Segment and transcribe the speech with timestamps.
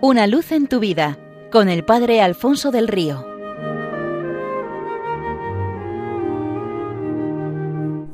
[0.00, 1.18] Una luz en tu vida
[1.50, 3.26] con el Padre Alfonso del Río.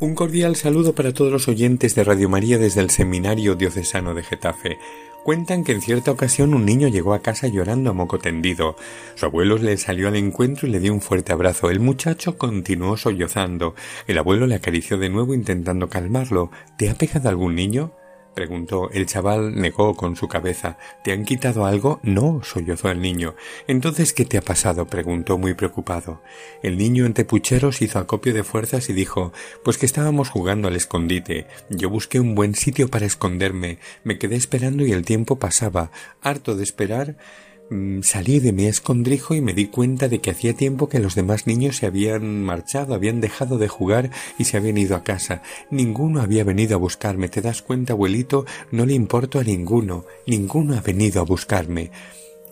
[0.01, 4.23] Un cordial saludo para todos los oyentes de Radio María desde el Seminario Diocesano de
[4.23, 4.79] Getafe.
[5.25, 8.77] Cuentan que en cierta ocasión un niño llegó a casa llorando a moco tendido.
[9.15, 11.69] Su abuelo le salió al encuentro y le dio un fuerte abrazo.
[11.69, 13.75] El muchacho continuó sollozando.
[14.07, 16.51] El abuelo le acarició de nuevo intentando calmarlo.
[16.79, 17.93] ¿Te ha pegado algún niño?
[18.35, 18.91] Preguntó.
[18.91, 20.77] El chaval negó con su cabeza.
[21.03, 22.01] ¿Te han quitado algo?
[22.03, 23.35] No, sollozó el niño.
[23.67, 24.87] Entonces, ¿qué te ha pasado?
[24.87, 26.21] preguntó muy preocupado.
[26.63, 29.33] El niño entre pucheros hizo acopio de fuerzas y dijo
[29.65, 31.47] Pues que estábamos jugando al escondite.
[31.71, 33.79] Yo busqué un buen sitio para esconderme.
[34.03, 35.91] Me quedé esperando y el tiempo pasaba.
[36.21, 37.17] Harto de esperar,
[38.03, 41.47] salí de mi escondrijo y me di cuenta de que hacía tiempo que los demás
[41.47, 45.43] niños se habían marchado, habían dejado de jugar y se habían ido a casa.
[45.71, 47.29] Ninguno había venido a buscarme.
[47.29, 48.45] ¿Te das cuenta, abuelito?
[48.71, 50.05] No le importo a ninguno.
[50.27, 51.91] Ninguno ha venido a buscarme.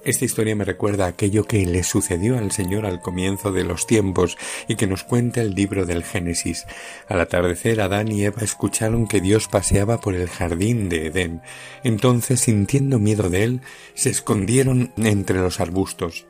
[0.05, 4.37] Esta historia me recuerda aquello que le sucedió al Señor al comienzo de los tiempos
[4.67, 6.67] y que nos cuenta el libro del Génesis.
[7.09, 11.41] Al atardecer Adán y Eva escucharon que Dios paseaba por el jardín de Edén.
[11.85, 13.61] Entonces, sintiendo miedo de él,
[13.95, 16.27] se escondieron entre los arbustos.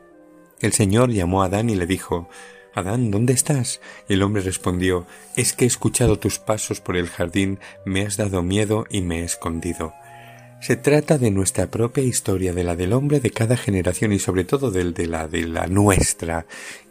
[0.61, 2.29] El Señor llamó a Adán y le dijo
[2.75, 3.81] Adán, ¿dónde estás?
[4.07, 8.17] Y el hombre respondió Es que he escuchado tus pasos por el jardín, me has
[8.17, 9.93] dado miedo y me he escondido.
[10.63, 14.45] Se trata de nuestra propia historia, de la del hombre de cada generación y sobre
[14.45, 16.45] todo del de la de la nuestra.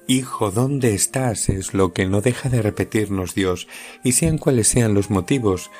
[0.06, 1.48] Hijo, ¿dónde estás?
[1.48, 3.68] es lo que no deja de repetirnos Dios,
[4.04, 5.70] y sean cuales sean los motivos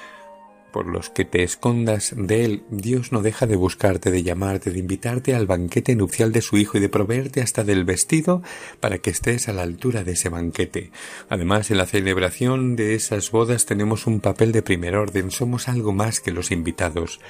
[0.72, 4.78] por los que te escondas de él, Dios no deja de buscarte, de llamarte, de
[4.78, 8.42] invitarte al banquete nupcial de su hijo y de proveerte hasta del vestido
[8.80, 10.90] para que estés a la altura de ese banquete.
[11.28, 15.92] Además, en la celebración de esas bodas tenemos un papel de primer orden, somos algo
[15.92, 17.20] más que los invitados.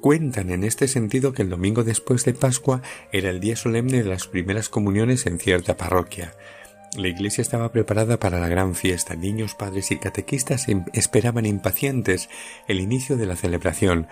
[0.00, 4.08] Cuentan en este sentido que el domingo después de Pascua era el día solemne de
[4.08, 6.34] las primeras comuniones en cierta parroquia.
[6.96, 9.16] La iglesia estaba preparada para la gran fiesta.
[9.16, 12.28] Niños, padres y catequistas em, esperaban impacientes
[12.68, 14.06] el inicio de la celebración.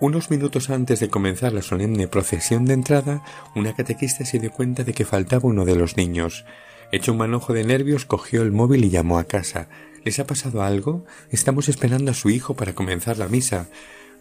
[0.00, 3.24] Unos minutos antes de comenzar la solemne procesión de entrada,
[3.56, 6.44] una catequista se dio cuenta de que faltaba uno de los niños.
[6.92, 9.68] Hecho un manojo de nervios, cogió el móvil y llamó a casa.
[10.04, 11.04] ¿Les ha pasado algo?
[11.30, 13.66] Estamos esperando a su hijo para comenzar la misa.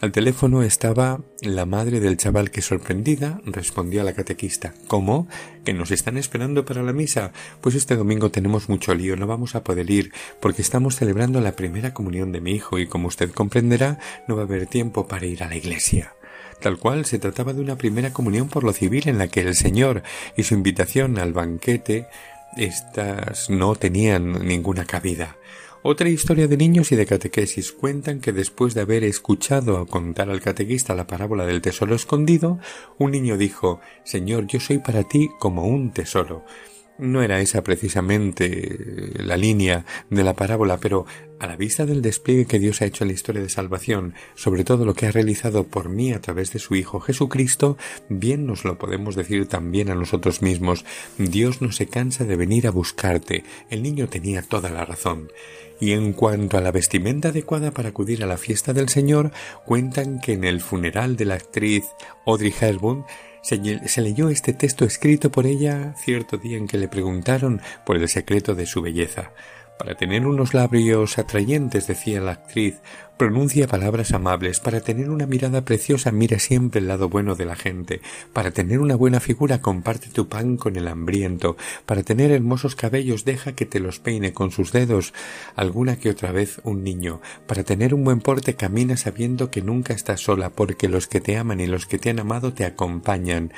[0.02, 5.28] Al teléfono estaba la madre del chaval que sorprendida respondió a la catequista ¿Cómo?
[5.64, 7.32] ¿Que nos están esperando para la misa?
[7.62, 10.12] Pues este domingo tenemos mucho lío, no vamos a poder ir
[10.42, 14.42] porque estamos celebrando la primera comunión de mi hijo y como usted comprenderá no va
[14.42, 16.14] a haber tiempo para ir a la iglesia.
[16.62, 19.56] Tal cual se trataba de una primera comunión por lo civil en la que el
[19.56, 20.04] Señor
[20.38, 22.08] y su invitación al banquete
[22.56, 25.36] estas no tenían ninguna cabida.
[25.86, 30.40] Otra historia de niños y de catequesis cuentan que después de haber escuchado contar al
[30.40, 32.58] catequista la parábola del tesoro escondido,
[32.98, 36.46] un niño dijo Señor, yo soy para ti como un tesoro.
[37.00, 41.06] No era esa precisamente la línea de la parábola, pero
[41.40, 44.64] a la vista del despliegue que Dios ha hecho en la historia de salvación, sobre
[44.64, 47.78] todo lo que ha realizado por mí a través de su Hijo Jesucristo,
[48.10, 50.86] bien nos lo podemos decir también a nosotros mismos.
[51.18, 53.44] Dios no se cansa de venir a buscarte.
[53.72, 55.32] El niño tenía toda la razón.
[55.82, 59.32] Y en cuanto a la vestimenta adecuada para acudir a la fiesta del Señor,
[59.66, 61.86] cuentan que en el funeral de la actriz
[62.26, 63.04] Audrey Hepburn
[63.44, 68.08] se, leyó este texto escrito por ella cierto día en que le preguntaron por el
[68.08, 69.32] secreto de su belleza.
[69.78, 72.82] Para tener unos labios atrayentes, decía la actriz,
[73.18, 74.60] pronuncia palabras amables.
[74.60, 78.02] Para tener una mirada preciosa, mira siempre el lado bueno de la gente.
[78.34, 81.56] Para tener una buena figura, comparte tu pan con el hambriento.
[81.86, 85.14] Para tener hermosos cabellos, deja que te los peine con sus dedos
[85.56, 87.22] alguna que otra vez un niño.
[87.48, 91.38] Para tener un buen porte, camina sabiendo que nunca estás sola, porque los que te
[91.38, 93.54] aman y los que te han amado te acompañan.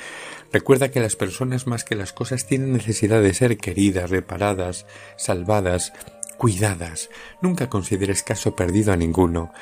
[0.52, 5.92] Recuerda que las personas más que las cosas tienen necesidad de ser queridas, reparadas, salvadas,
[6.36, 7.10] cuidadas.
[7.40, 9.52] Nunca consideres caso perdido a ninguno.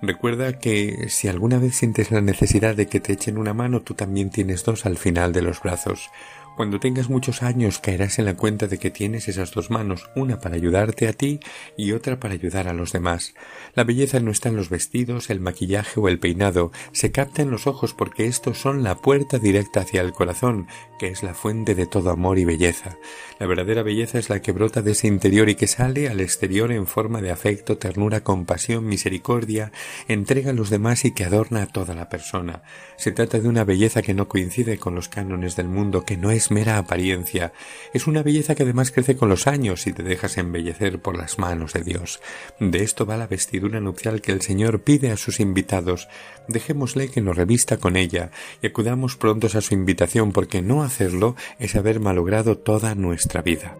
[0.00, 3.94] Recuerda que si alguna vez sientes la necesidad de que te echen una mano, tú
[3.94, 6.10] también tienes dos al final de los brazos.
[6.56, 10.38] Cuando tengas muchos años caerás en la cuenta de que tienes esas dos manos, una
[10.38, 11.40] para ayudarte a ti
[11.78, 13.34] y otra para ayudar a los demás.
[13.74, 17.50] La belleza no está en los vestidos, el maquillaje o el peinado, se capta en
[17.50, 20.66] los ojos porque estos son la puerta directa hacia el corazón,
[20.98, 22.98] que es la fuente de todo amor y belleza.
[23.38, 26.70] La verdadera belleza es la que brota de ese interior y que sale al exterior
[26.70, 29.72] en forma de afecto, ternura, compasión, misericordia,
[30.06, 32.62] entrega a los demás y que adorna a toda la persona.
[32.96, 36.30] Se trata de una belleza que no coincide con los cánones del mundo, que no
[36.30, 37.52] es es mera apariencia,
[37.92, 41.38] es una belleza que además crece con los años y te dejas embellecer por las
[41.38, 42.20] manos de Dios.
[42.58, 46.08] De esto va la vestidura nupcial que el Señor pide a sus invitados.
[46.48, 51.36] Dejémosle que nos revista con ella y acudamos prontos a su invitación porque no hacerlo
[51.60, 53.76] es haber malogrado toda nuestra vida.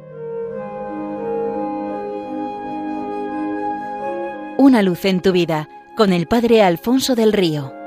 [4.56, 7.81] Una luz en tu vida con el Padre Alfonso del Río.